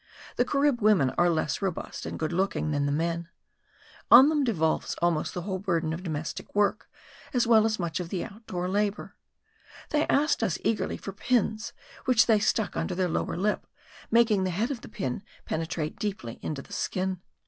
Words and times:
The 0.35 0.45
Carib 0.45 0.81
women 0.81 1.11
are 1.11 1.29
less 1.29 1.61
robust 1.61 2.07
and 2.07 2.17
good 2.17 2.33
looking 2.33 2.71
than 2.71 2.87
the 2.87 2.91
men, 2.91 3.29
On 4.09 4.29
them 4.29 4.43
devolves 4.43 4.95
almost 4.99 5.35
the 5.35 5.43
whole 5.43 5.59
burden 5.59 5.93
of 5.93 6.01
domestic 6.01 6.55
work, 6.55 6.89
as 7.35 7.45
well 7.45 7.67
as 7.67 7.77
much 7.77 7.99
of 7.99 8.09
the 8.09 8.23
out 8.23 8.47
door 8.47 8.67
labour. 8.67 9.15
They 9.91 10.07
asked 10.07 10.41
us 10.41 10.57
eagerly 10.63 10.97
for 10.97 11.13
pins, 11.13 11.71
which 12.05 12.25
they 12.25 12.39
stuck 12.39 12.75
under 12.75 12.95
their 12.95 13.09
lower 13.09 13.37
lip, 13.37 13.67
making 14.09 14.43
the 14.43 14.49
head 14.49 14.71
of 14.71 14.81
the 14.81 14.89
pin 14.89 15.21
penetrate 15.45 15.97
deeply 15.99 16.39
into 16.41 16.63
the 16.63 16.73
skin. 16.73 17.21